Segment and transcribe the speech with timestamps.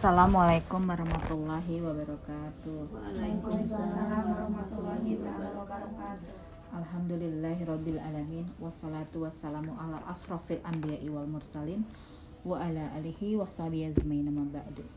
[0.00, 2.88] Assalamualaikum warahmatullahi wabarakatuh.
[2.88, 6.72] Waalaikumsalam warahmatullahi wabarakatuh.
[6.72, 11.84] Alhamdulillahi rabbil alamin wassalatu wassalamu ala asrafil anbiya'i wal mursalin
[12.48, 14.88] wa ala alihi wa sahbihi azmain ma ba'du.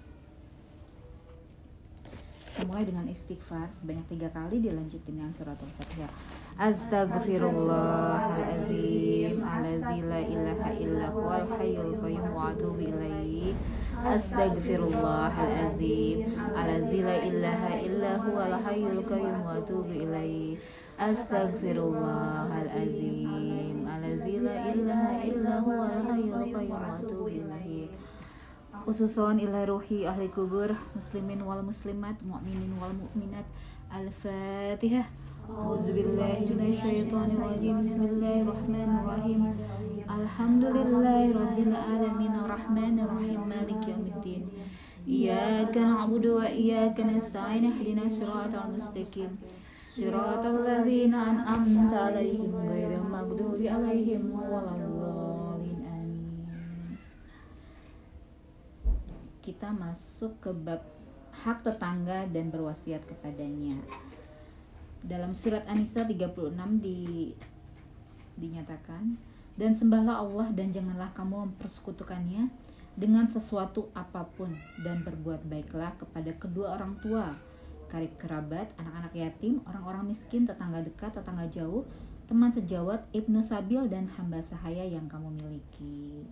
[2.47, 6.15] Kita mulai dengan istighfar sebanyak tiga kali dilanjut dengan surat al-fatihah.
[6.55, 9.02] Astaghfirullahalazim
[9.63, 10.19] Alazi la
[10.75, 13.55] illa huwal hayyul qayyum wa atubu ilaihi
[16.99, 20.59] la ilaha illa huwal hayyul qayyum wa atubu ilaihi
[24.43, 27.87] la ilaha illa huwal hayyul qayyum wa atubu ilaihi
[28.83, 33.47] Ususon ila ruhi ahli kubur muslimin wal muslimat mu'minin wal mu'minat.
[33.87, 35.07] Al-Fatihah
[35.43, 39.41] A'udzubillahi minasyaitonirrajim Bismillahirrahmanirrahim.
[40.07, 42.31] Alhamdulillahi rabbil alamin.
[42.31, 44.47] Arrahmanir rahim maliki yaumiddin.
[45.03, 47.67] Iyyaka na'budu wa iyyaka nasta'in.
[47.75, 49.35] Ihdinas siratal mustaqim.
[49.83, 55.83] Siratal ladzina an'amta 'alaihim ghairil maghdubi 'alaihim waladdallin.
[55.83, 56.95] Amin.
[59.43, 60.87] Kita masuk ke bab
[61.35, 63.83] hak tetangga dan berwasiat kepadanya
[65.03, 67.31] dalam surat An-Nisa 36 di
[68.39, 69.19] dinyatakan
[69.53, 72.49] dan sembahlah Allah dan janganlah kamu mempersekutukannya
[72.97, 77.35] dengan sesuatu apa pun dan berbuat baiklah kepada kedua orang tua
[77.93, 81.85] karib kerabat, anak-anak yatim, orang-orang miskin, tetangga dekat, tetangga jauh,
[82.25, 86.25] teman sejawat, ibnu sabil dan hamba sahaya yang kamu miliki.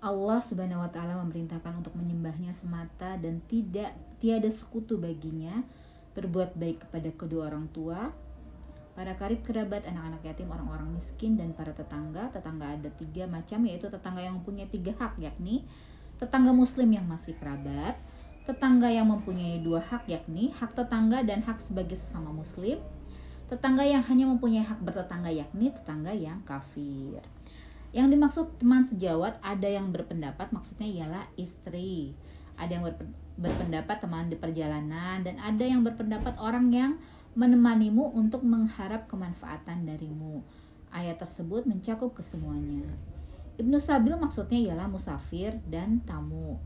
[0.00, 5.60] Allah Subhanahu wa taala memerintahkan untuk menyembahnya semata dan tidak tiada sekutu baginya,
[6.16, 8.08] berbuat baik kepada kedua orang tua,
[8.96, 12.32] para karib kerabat, anak-anak yatim, orang-orang miskin dan para tetangga.
[12.32, 15.68] Tetangga ada tiga macam yaitu tetangga yang mempunyai tiga hak yakni
[16.20, 17.96] tetangga muslim yang masih kerabat,
[18.44, 22.76] tetangga yang mempunyai dua hak yakni hak tetangga dan hak sebagai sesama muslim,
[23.48, 27.24] tetangga yang hanya mempunyai hak bertetangga yakni tetangga yang kafir.
[27.90, 32.14] Yang dimaksud teman sejawat ada yang berpendapat maksudnya ialah istri.
[32.54, 32.84] Ada yang
[33.40, 36.92] berpendapat teman di perjalanan dan ada yang berpendapat orang yang
[37.34, 40.42] menemanimu untuk mengharap kemanfaatan darimu.
[40.90, 42.86] Ayat tersebut mencakup kesemuanya.
[43.58, 46.58] Ibnu Sabil maksudnya ialah musafir dan tamu.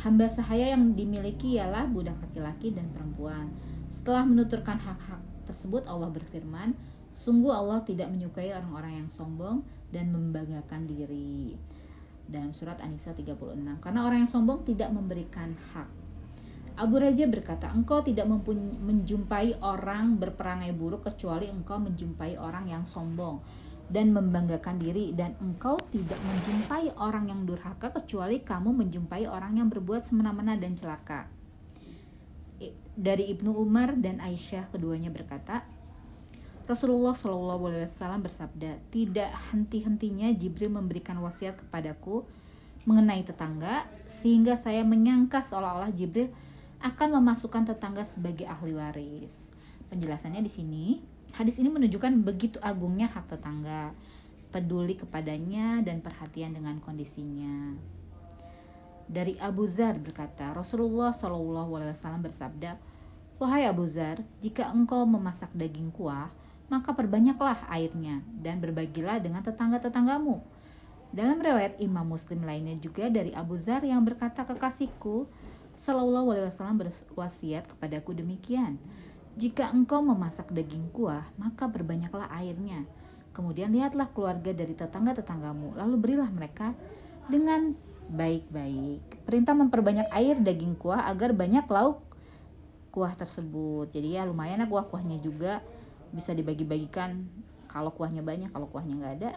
[0.00, 3.52] Hamba sahaya yang dimiliki ialah budak laki-laki dan perempuan.
[3.92, 6.72] Setelah menuturkan hak-hak tersebut Allah berfirman,
[7.10, 11.58] Sungguh Allah tidak menyukai orang-orang yang sombong dan membanggakan diri.
[12.30, 13.36] Dalam surat An-Nisa 36.
[13.82, 15.90] Karena orang yang sombong tidak memberikan hak.
[16.78, 18.24] Abu Raja berkata, engkau tidak
[18.80, 23.42] menjumpai orang berperangai buruk kecuali engkau menjumpai orang yang sombong
[23.90, 29.66] dan membanggakan diri dan engkau tidak menjumpai orang yang durhaka kecuali kamu menjumpai orang yang
[29.66, 31.26] berbuat semena-mena dan celaka.
[32.94, 35.66] Dari Ibnu Umar dan Aisyah keduanya berkata,
[36.70, 37.10] Rasulullah
[37.58, 42.22] Wasallam bersabda, tidak henti-hentinya Jibril memberikan wasiat kepadaku
[42.86, 46.30] mengenai tetangga, sehingga saya menyangka seolah-olah Jibril
[46.78, 49.50] akan memasukkan tetangga sebagai ahli waris.
[49.90, 50.84] Penjelasannya di sini,
[51.34, 53.90] hadis ini menunjukkan begitu agungnya hak tetangga,
[54.54, 57.74] peduli kepadanya dan perhatian dengan kondisinya.
[59.10, 62.78] Dari Abu Zar berkata, Rasulullah Wasallam bersabda,
[63.42, 66.30] Wahai Abu Zar, jika engkau memasak daging kuah,
[66.70, 70.38] maka perbanyaklah airnya dan berbagilah dengan tetangga-tetanggamu.
[71.10, 75.26] Dalam riwayat Imam Muslim lainnya juga dari Abu Zar yang berkata kekasihku
[75.74, 78.78] Sallallahu Alaihi Wasallam berwasiat kepadaku demikian.
[79.34, 82.86] Jika engkau memasak daging kuah, maka berbanyaklah airnya.
[83.34, 86.74] Kemudian lihatlah keluarga dari tetangga-tetanggamu, lalu berilah mereka
[87.26, 87.74] dengan
[88.10, 89.22] baik-baik.
[89.26, 92.02] Perintah memperbanyak air daging kuah agar banyak lauk
[92.90, 93.90] kuah tersebut.
[93.90, 95.62] Jadi ya lumayan ya kuah-kuahnya juga
[96.10, 97.26] bisa dibagi-bagikan.
[97.70, 99.32] Kalau kuahnya banyak kalau kuahnya nggak ada.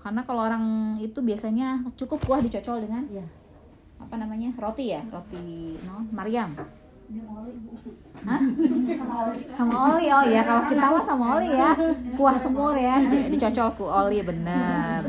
[0.00, 0.64] Karena kalau orang
[1.00, 3.24] itu biasanya cukup kuah dicocol dengan ya
[4.00, 4.50] apa namanya?
[4.56, 5.04] Roti ya?
[5.12, 6.56] Roti no Mariam.
[8.22, 8.40] Hah?
[9.58, 10.06] sama oli.
[10.08, 11.70] Oh ya kalau kita mah sama oli ya.
[12.16, 12.96] Kuah semur ya.
[13.28, 15.04] Dicocol ku oli bener.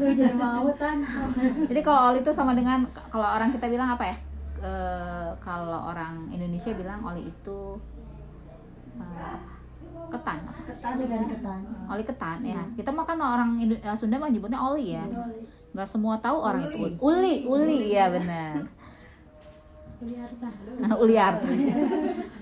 [1.72, 4.16] Jadi kalau oli itu sama dengan kalau orang kita bilang apa ya?
[4.62, 4.72] E,
[5.42, 7.78] kalau orang Indonesia bilang oli itu
[8.98, 9.06] e,
[10.12, 10.40] ketan.
[10.68, 11.60] Ketan dari ketan.
[11.88, 12.62] Oli ketan ya.
[12.76, 13.50] Kita makan orang
[13.96, 15.06] Sunda mah nyebutnya oli ya.
[15.72, 16.78] Nggak semua tahu orang itu.
[17.00, 18.68] Uli uli ya benar.
[21.02, 21.46] Uli harta.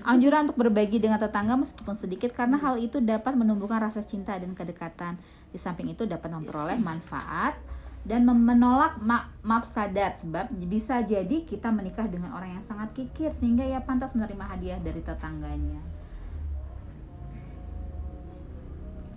[0.00, 4.56] Anjuran untuk berbagi dengan tetangga meskipun sedikit karena hal itu dapat menumbuhkan rasa cinta dan
[4.56, 5.20] kedekatan.
[5.52, 7.60] Di samping itu dapat memperoleh manfaat
[8.00, 13.60] dan menolak ma mafsadat sebab bisa jadi kita menikah dengan orang yang sangat kikir sehingga
[13.60, 15.99] ia pantas menerima hadiah dari tetangganya.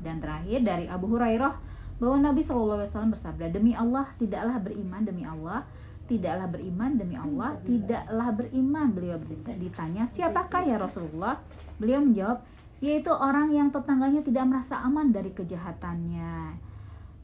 [0.03, 1.55] Dan terakhir dari Abu Hurairah
[1.97, 5.63] bahwa Nabi Wasallam bersabda demi Allah tidaklah beriman demi Allah
[6.03, 8.91] tidaklah beriman demi Allah tidaklah beriman.
[8.91, 9.17] Beliau
[9.55, 11.39] ditanya siapakah ya Rasulullah?
[11.79, 12.44] Beliau menjawab
[12.83, 16.59] yaitu orang yang tetangganya tidak merasa aman dari kejahatannya.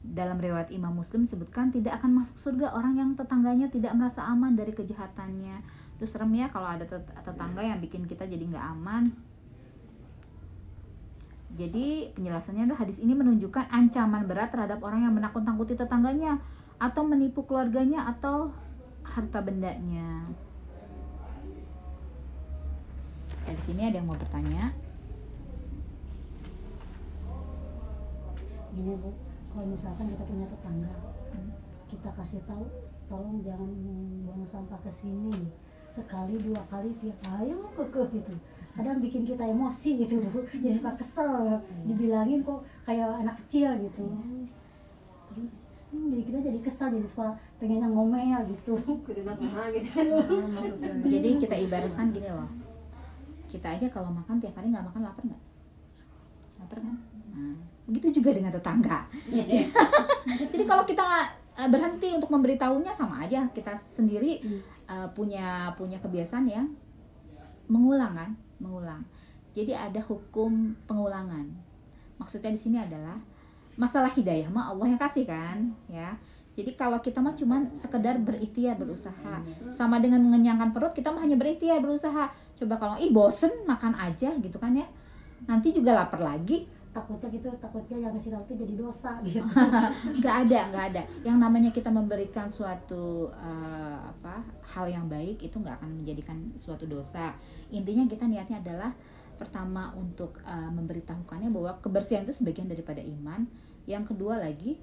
[0.00, 4.56] Dalam riwayat Imam Muslim disebutkan tidak akan masuk surga orang yang tetangganya tidak merasa aman
[4.56, 5.60] dari kejahatannya.
[6.00, 9.12] Terus serem ya kalau ada tet- tetangga yang bikin kita jadi nggak aman
[11.50, 16.38] jadi penjelasannya adalah hadis ini menunjukkan ancaman berat terhadap orang yang menakut-nakuti tetangganya
[16.78, 18.54] atau menipu keluarganya atau
[19.02, 20.30] harta bendanya.
[23.42, 24.70] Dari sini ada yang mau bertanya?
[28.70, 29.10] Gini bu,
[29.50, 30.94] kalau misalkan kita punya tetangga,
[31.90, 32.62] kita kasih tahu,
[33.10, 33.66] tolong jangan
[34.22, 35.50] buang sampah ke sini.
[35.90, 38.34] Sekali dua kali tiap hari kekeh gitu.
[38.70, 40.22] Kadang bikin kita emosi gitu
[40.54, 41.58] jadi suka kesel.
[41.84, 44.06] Dibilangin kok kayak anak kecil gitu.
[45.30, 45.54] Terus
[45.90, 48.74] hmm, jadi kita jadi kesel, jadi suka pengen ngomel gitu.
[51.12, 52.48] Jadi kita ibaratkan gini loh.
[53.50, 55.42] Kita aja kalau makan tiap hari nggak makan lapar nggak?
[56.62, 56.96] Lapar kan?
[57.34, 57.54] Nah,
[57.90, 59.06] begitu juga dengan tetangga.
[60.54, 61.26] Jadi kalau kita
[61.58, 64.38] eh, berhenti untuk memberitahunya sama aja kita sendiri
[64.86, 66.66] eh, punya punya kebiasaan yang
[67.70, 69.02] mengulang kan, mengulang.
[69.56, 71.48] Jadi ada hukum pengulangan.
[72.20, 73.18] Maksudnya di sini adalah
[73.74, 76.14] masalah hidayah mah Allah yang kasih kan, ya.
[76.54, 79.40] Jadi kalau kita mah cuman sekedar berikhtiar berusaha
[79.72, 82.28] sama dengan mengenyangkan perut kita mah hanya berikhtiar berusaha.
[82.58, 84.84] Coba kalau ih bosen makan aja gitu kan ya.
[85.48, 86.68] Nanti juga lapar lagi.
[86.90, 89.46] Takutnya gitu, takutnya yang kasih tahu itu jadi dosa gitu.
[90.18, 91.02] nggak ada nggak ada.
[91.22, 94.42] Yang namanya kita memberikan suatu eh, apa
[94.74, 97.38] hal yang baik itu nggak akan menjadikan suatu dosa.
[97.70, 98.90] Intinya kita niatnya adalah
[99.38, 103.46] pertama untuk eh, memberitahukannya bahwa kebersihan itu sebagian daripada iman.
[103.86, 104.74] Yang kedua lagi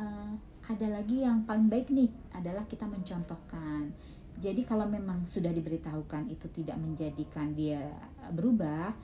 [0.00, 0.32] eh,
[0.68, 3.92] ada lagi yang paling baik nih adalah kita mencontohkan.
[4.38, 7.84] Jadi kalau memang sudah diberitahukan itu tidak menjadikan dia
[8.30, 8.94] berubah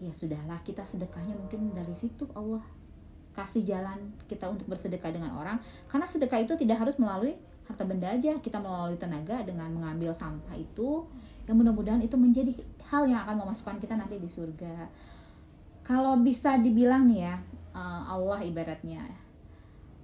[0.00, 2.60] ya sudahlah kita sedekahnya mungkin dari situ Allah
[3.36, 5.60] kasih jalan kita untuk bersedekah dengan orang.
[5.92, 7.36] Karena sedekah itu tidak harus melalui
[7.68, 8.40] harta benda aja.
[8.40, 11.04] Kita melalui tenaga dengan mengambil sampah itu
[11.44, 12.56] yang mudah-mudahan itu menjadi
[12.88, 14.88] hal yang akan memasukkan kita nanti di surga.
[15.84, 17.36] Kalau bisa dibilang nih ya
[17.76, 19.04] eh, Allah ibaratnya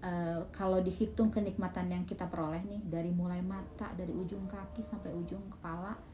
[0.04, 5.10] eh, kalau dihitung kenikmatan yang kita peroleh nih dari mulai mata dari ujung kaki sampai
[5.10, 6.11] ujung kepala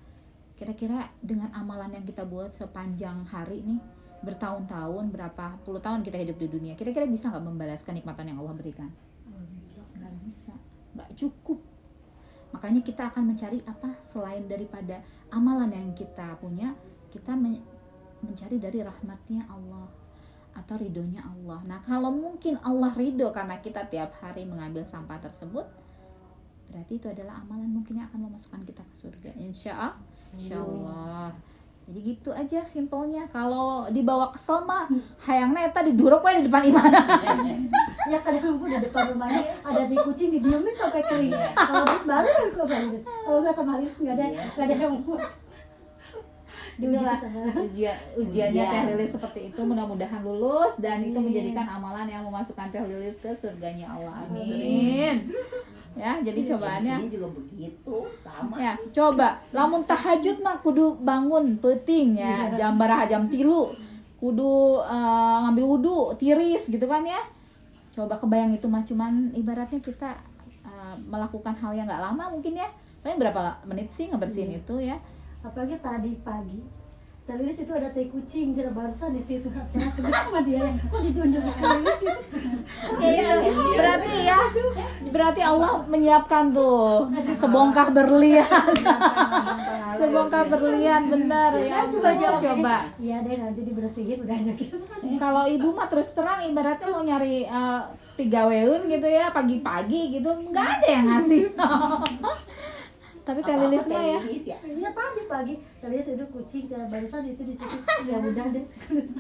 [0.59, 3.79] kira-kira dengan amalan yang kita buat sepanjang hari nih
[4.27, 8.59] bertahun-tahun berapa puluh tahun kita hidup di dunia kira-kira bisa nggak membalaskan nikmatan yang Allah
[8.59, 8.91] berikan?
[9.95, 10.55] Nggak bisa.
[10.99, 11.63] Nggak cukup.
[12.51, 13.95] Makanya kita akan mencari apa?
[14.03, 14.99] Selain daripada
[15.31, 16.75] amalan yang kita punya
[17.15, 17.63] kita men-
[18.19, 19.87] mencari dari rahmatnya Allah
[20.59, 21.63] atau ridhonya Allah.
[21.63, 25.71] Nah kalau mungkin Allah ridho karena kita tiap hari mengambil sampah tersebut
[26.69, 29.31] berarti itu adalah amalan mungkin yang akan memasukkan kita ke surga.
[29.39, 31.33] Insya Allah insya Allah
[31.89, 33.25] jadi gitu aja simpelnya.
[33.33, 34.93] Kalau dibawa kesel mah
[35.25, 37.01] hayangnya eta diduruk we di depan imana
[38.13, 41.33] ya kadang pun di depan rumahnya ada di kucing didiemin sampai kering.
[41.33, 44.95] Kalau bis baru kan kok bagus kalau nggak sama Haris nggak ada nggak ada yang
[46.79, 47.05] diuji
[47.59, 48.71] ujian ujiannya Ujian.
[48.71, 51.33] Teh Lilis seperti itu mudah-mudahan lulus dan itu Amin.
[51.33, 54.29] menjadikan amalan yang memasukkan Teh Lilis ke surganya Allah.
[54.29, 55.33] Amin
[55.99, 58.55] ya jadi cobaannya Di sini juga begitu, sama.
[58.57, 59.28] ya coba.
[59.50, 62.55] Lamun tahajud mah kudu bangun peting ya.
[62.55, 63.75] Jam baraha jam tilu.
[64.23, 67.19] Kudu eh, ngambil wudhu tiris gitu kan ya.
[67.90, 70.14] Coba kebayang itu mah cuman ibaratnya kita
[70.62, 72.71] eh, melakukan hal yang nggak lama mungkin ya.
[73.02, 74.95] Paling berapa menit sih ngebersihin itu ya?
[75.43, 76.62] Apalagi tadi pagi
[77.28, 79.52] Telilis itu ada teh kucing jadi barusan di situ.
[80.00, 82.20] Kenapa dia kok dijunjung ke Telilis gitu
[83.04, 84.38] Iya, berarti ya.
[85.12, 88.49] Berarti Allah menyiapkan tuh sebongkah berlian.
[90.00, 91.85] Sebongkah berlian bener ya.
[91.85, 92.40] Nah, coba jawab.
[92.40, 92.76] coba.
[92.97, 94.52] Iya deh nanti dibersihin udah aja.
[94.56, 94.76] Gitu
[95.20, 97.44] kalau ibu mah terus terang ibaratnya mau nyari
[98.16, 101.42] pigaweun gitu ya pagi-pagi gitu nggak ada yang ngasih
[103.28, 104.56] tapi teh lilis mah ya ya.
[104.64, 107.76] iya tadi pagi Telilis itu kucing jadi barusan itu di situ
[108.08, 108.64] ya udah deh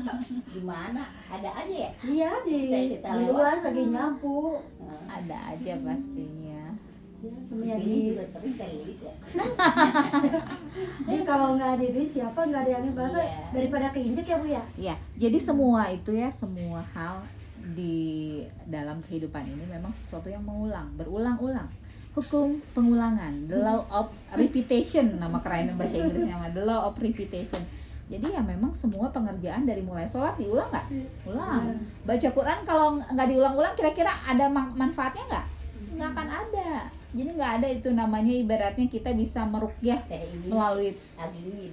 [0.56, 1.04] Di mana?
[1.28, 1.90] Ada aja ya?
[2.02, 4.64] iya di Bisa kita di luar lagi nyapu
[5.04, 6.72] ada aja pastinya
[7.20, 9.14] ya, Di sini di juga sering teh lilis ya.
[11.08, 13.44] Eh, kalau nggak ada itu siapa nggak ada yang bahasa Iya.
[13.52, 17.20] daripada keinjek ya bu ya ya jadi semua itu ya semua hal
[17.68, 21.68] di dalam kehidupan ini memang sesuatu yang mengulang, berulang-ulang.
[22.12, 27.62] Hukum pengulangan, the law of repetition nama keren bahasa Inggrisnya nama the law of repetition.
[28.08, 30.86] Jadi ya memang semua pengerjaan dari mulai sholat diulang nggak?
[31.28, 31.76] Ulang.
[32.08, 35.46] Baca Quran kalau nggak diulang-ulang kira-kira ada man- manfaatnya nggak?
[35.94, 36.72] Nggak akan ada.
[37.08, 40.00] Jadi nggak ada itu namanya ibaratnya kita bisa merukyah
[40.48, 40.92] melalui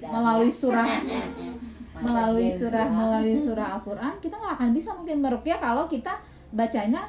[0.03, 0.87] melalui surah
[2.05, 6.19] melalui surah melalui surah Al-Qur'an kita nggak akan bisa mungkin merukyah kalau kita
[6.51, 7.07] bacanya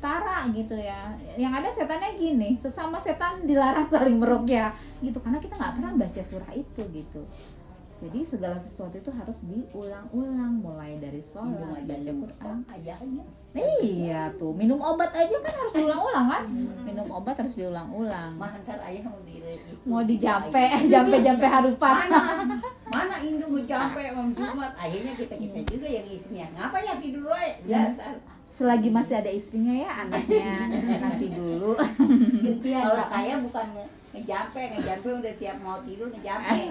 [0.00, 1.14] tara gitu ya.
[1.36, 4.72] Yang ada setannya gini sesama setan dilarang saling merukyah
[5.04, 5.20] gitu.
[5.20, 7.22] Karena kita nggak pernah baca surah itu gitu.
[8.00, 12.56] Jadi segala sesuatu itu harus diulang-ulang mulai dari sholat aja baca Quran.
[12.72, 13.24] ayahnya.
[13.84, 16.42] iya tuh minum obat aja kan harus diulang-ulang kan?
[16.80, 18.40] Minum obat harus diulang-ulang.
[18.40, 19.36] Mah ntar ayah mau di
[19.84, 22.08] mau dijampe jampe-jampe harupat.
[22.08, 22.20] Mana?
[22.88, 24.72] Mana indung ngejampe om Jumat.
[24.80, 26.46] Akhirnya kita kita juga yang istrinya.
[26.56, 27.60] Ngapa ya tidur wae?
[28.60, 30.68] Selagi masih ada istrinya ya anaknya.
[31.00, 31.72] Nanti dulu.
[32.44, 36.68] Gantian Kalau saya bukan nge- ngejampe, ngejampe udah tiap mau tidur ngejampe.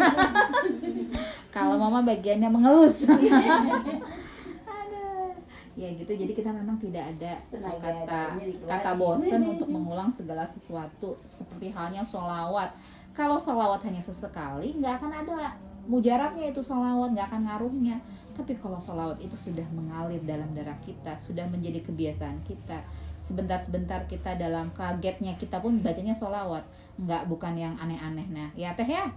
[1.50, 3.10] kalau mama bagiannya mengelus.
[3.10, 5.34] Aduh.
[5.74, 8.22] ya gitu jadi kita memang tidak ada Tenaga kata
[8.67, 12.69] kata bosen untuk mengulang segala sesuatu seperti halnya sholawat.
[13.17, 15.58] Kalau sholawat hanya sesekali nggak akan ada
[15.89, 17.98] mujarabnya itu sholawat nggak akan ngaruhnya
[18.39, 22.79] tapi kalau sholawat itu sudah mengalir dalam darah kita sudah menjadi kebiasaan kita.
[23.19, 26.63] Sebentar-sebentar kita dalam kagetnya kita pun bacanya sholawat
[27.00, 28.27] nggak bukan yang aneh-aneh.
[28.27, 29.08] Nah ya teh ya.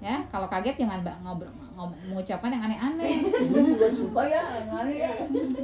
[0.00, 3.24] Ya kalau kaget jangan ngobrol ngob- mengucapkan yang aneh-aneh.
[3.96, 4.40] Suka ya,
[4.84, 5.10] ya.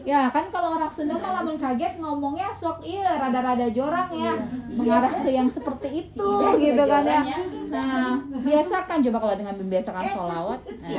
[0.01, 4.33] ya kan kalau orang Sunda mah lamun kaget ngomongnya sok iya rada-rada jorang ya.
[4.69, 7.23] Mengarah ke yang seperti itu Iya, gitu kan ya.
[7.69, 10.61] nah biasakan coba kalau dengan membiasakan sholawat.
[10.65, 10.93] Nah,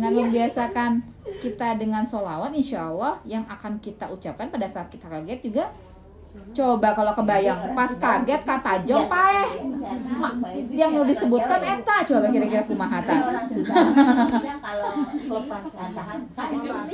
[0.00, 0.90] dengan membiasakan
[1.44, 5.68] kita dengan sholawat insya Allah yang akan kita ucapkan pada saat kita kaget juga.
[6.54, 9.50] Coba kalau kebayang pas kaget kata jong paeh
[10.14, 10.30] Ma-
[10.70, 13.18] yang mau disebutkan eta coba kira-kira kumaha ta?
[13.18, 14.90] Orang Sunda, orang Sunda kalau
[15.42, 16.20] lepas tahan,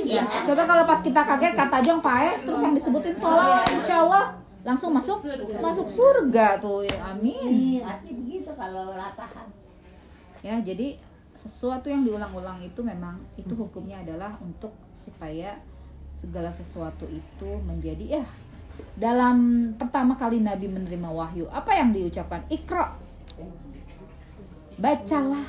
[0.01, 0.23] ya.
[0.41, 4.25] Coba kalau pas kita kaget kata jong paeh terus yang disebutin sholat insya Allah
[4.65, 5.15] langsung masuk
[5.63, 6.57] masuk surga.
[6.59, 7.79] tuh ya, amin.
[7.85, 9.47] Pasti begitu kalau latahan.
[10.41, 10.97] ya jadi
[11.37, 15.61] sesuatu yang diulang-ulang itu memang itu hukumnya adalah untuk supaya
[16.09, 18.25] segala sesuatu itu menjadi ya
[18.97, 22.41] dalam pertama kali Nabi menerima wahyu apa yang diucapkan?
[22.49, 22.93] Ikra
[24.77, 25.45] bacalah.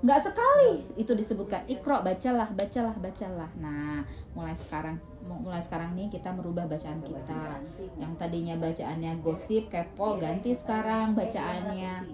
[0.00, 1.64] Nggak sekali itu disebutkan.
[1.68, 3.50] Ikra bacalah bacalah bacalah.
[3.60, 4.00] Nah
[4.32, 4.96] mulai sekarang
[5.28, 7.60] mulai sekarang nih kita merubah bacaan kita.
[8.00, 12.08] yang tadinya bacaannya gosip kepo ganti sekarang bacaannya.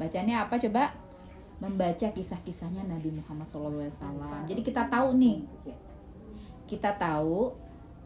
[0.00, 1.07] Bacanya apa coba?
[1.58, 4.46] Membaca kisah-kisahnya Nabi Muhammad SAW.
[4.46, 5.42] Jadi kita tahu nih,
[6.70, 7.54] kita tahu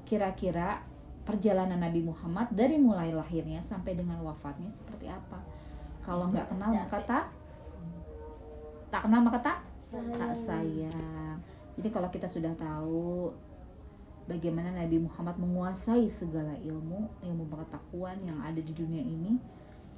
[0.08, 0.80] kira-kira
[1.22, 5.38] perjalanan Nabi Muhammad dari mulai lahirnya sampai dengan wafatnya seperti apa.
[6.02, 7.24] Kalau nggak kenal maka tak,
[8.90, 9.58] tak kenal maka tak,
[9.92, 11.38] tak sayang.
[11.78, 13.30] Jadi kalau kita sudah tahu
[14.26, 19.38] bagaimana Nabi Muhammad menguasai segala ilmu, ilmu pengetahuan yang ada di dunia ini,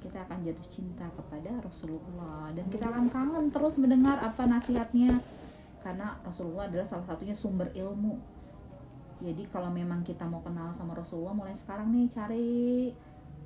[0.05, 2.53] kita akan jatuh cinta kepada Rasulullah.
[2.53, 5.17] Dan kita akan kangen terus mendengar apa nasihatnya.
[5.81, 8.21] Karena Rasulullah adalah salah satunya sumber ilmu.
[9.25, 12.47] Jadi kalau memang kita mau kenal sama Rasulullah mulai sekarang nih cari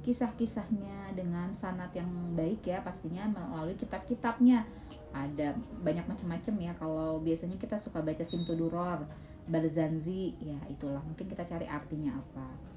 [0.04, 4.68] kisah-kisahnya dengan sanat yang baik ya pastinya melalui kitab-kitabnya.
[5.16, 6.72] Ada banyak macam-macam ya.
[6.76, 9.08] Kalau biasanya kita suka baca Simtuduror
[9.48, 11.00] Barzanzi ya itulah.
[11.08, 12.70] Mungkin kita cari artinya apa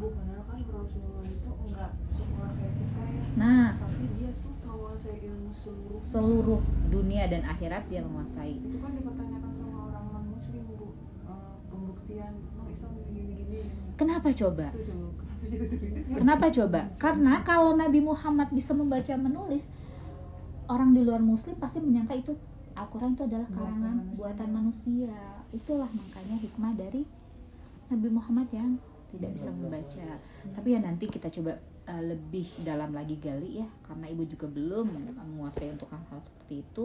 [0.00, 3.24] Bu, padahal kan Rasulullah itu enggak sekolah kayak kita ya.
[3.36, 3.68] Nah.
[3.76, 6.00] Tapi dia tuh menguasai ilmu seluruh.
[6.00, 8.56] Seluruh dunia dan akhirat dia menguasai.
[8.64, 10.88] Itu kan dipertanyakan sama orang non muslim bu.
[11.28, 13.58] Eh, pembuktian oh Islam gini gini
[14.00, 14.66] kenapa coba?
[16.16, 16.80] Kenapa coba?
[16.96, 19.68] Karena kalau Nabi Muhammad bisa membaca menulis,
[20.64, 22.32] orang di luar muslim pasti menyangka itu
[22.72, 24.16] Al-Quran itu adalah Buatan karangan manusia.
[24.16, 25.16] buatan manusia.
[25.52, 27.02] Itulah makanya hikmah dari
[27.90, 28.70] Nabi Muhammad yang
[29.12, 30.08] tidak bisa membaca.
[30.46, 31.58] Tapi ya nanti kita coba
[31.90, 34.86] uh, lebih dalam lagi gali ya, karena ibu juga belum
[35.18, 36.84] menguasai untuk hal-hal seperti itu.